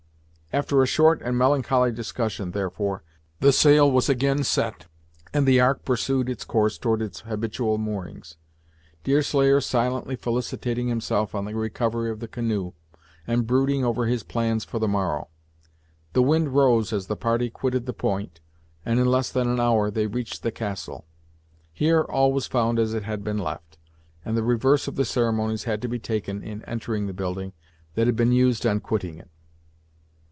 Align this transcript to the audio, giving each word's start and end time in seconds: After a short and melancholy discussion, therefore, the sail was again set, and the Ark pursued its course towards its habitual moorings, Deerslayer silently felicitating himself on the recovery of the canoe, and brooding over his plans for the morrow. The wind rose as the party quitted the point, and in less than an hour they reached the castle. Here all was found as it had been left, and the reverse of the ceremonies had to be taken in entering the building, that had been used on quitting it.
After 0.53 0.83
a 0.83 0.85
short 0.85 1.21
and 1.21 1.37
melancholy 1.37 1.93
discussion, 1.93 2.51
therefore, 2.51 3.03
the 3.39 3.53
sail 3.53 3.89
was 3.89 4.09
again 4.09 4.43
set, 4.43 4.85
and 5.33 5.47
the 5.47 5.61
Ark 5.61 5.85
pursued 5.85 6.27
its 6.27 6.43
course 6.43 6.77
towards 6.77 7.01
its 7.01 7.19
habitual 7.21 7.77
moorings, 7.77 8.35
Deerslayer 9.05 9.61
silently 9.61 10.17
felicitating 10.17 10.89
himself 10.89 11.33
on 11.33 11.45
the 11.45 11.55
recovery 11.55 12.11
of 12.11 12.19
the 12.19 12.27
canoe, 12.27 12.73
and 13.25 13.47
brooding 13.47 13.85
over 13.85 14.07
his 14.07 14.23
plans 14.23 14.65
for 14.65 14.77
the 14.77 14.89
morrow. 14.89 15.29
The 16.11 16.21
wind 16.21 16.49
rose 16.49 16.91
as 16.91 17.07
the 17.07 17.15
party 17.15 17.49
quitted 17.49 17.85
the 17.85 17.93
point, 17.93 18.41
and 18.85 18.99
in 18.99 19.05
less 19.05 19.31
than 19.31 19.47
an 19.47 19.61
hour 19.61 19.89
they 19.89 20.05
reached 20.07 20.43
the 20.43 20.51
castle. 20.51 21.05
Here 21.71 22.01
all 22.01 22.33
was 22.33 22.47
found 22.47 22.77
as 22.77 22.93
it 22.93 23.03
had 23.03 23.23
been 23.23 23.37
left, 23.39 23.77
and 24.25 24.35
the 24.35 24.43
reverse 24.43 24.89
of 24.89 24.95
the 24.97 25.05
ceremonies 25.05 25.63
had 25.63 25.81
to 25.81 25.87
be 25.87 25.97
taken 25.97 26.43
in 26.43 26.61
entering 26.63 27.07
the 27.07 27.13
building, 27.13 27.53
that 27.95 28.05
had 28.05 28.17
been 28.17 28.33
used 28.33 28.65
on 28.65 28.81
quitting 28.81 29.17
it. 29.17 29.29